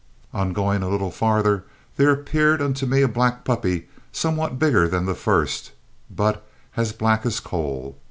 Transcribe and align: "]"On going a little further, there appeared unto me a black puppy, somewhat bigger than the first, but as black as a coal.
"]"On 0.33 0.51
going 0.51 0.81
a 0.81 0.89
little 0.89 1.11
further, 1.11 1.63
there 1.95 2.09
appeared 2.09 2.59
unto 2.59 2.87
me 2.87 3.03
a 3.03 3.07
black 3.07 3.45
puppy, 3.45 3.87
somewhat 4.11 4.57
bigger 4.57 4.87
than 4.87 5.05
the 5.05 5.13
first, 5.13 5.73
but 6.09 6.43
as 6.75 6.91
black 6.91 7.23
as 7.23 7.37
a 7.37 7.41
coal. 7.43 7.99